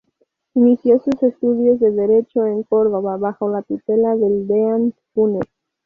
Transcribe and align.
Inició 0.55 0.97
sus 0.97 1.21
estudios 1.21 1.79
de 1.79 1.91
derecho 1.91 2.47
en 2.47 2.63
Córdoba 2.63 3.17
bajo 3.17 3.51
la 3.51 3.61
tutela 3.61 4.15
del 4.15 4.47
Deán 4.47 4.95
Funes. 5.13 5.45